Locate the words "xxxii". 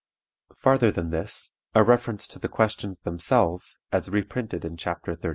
5.13-5.29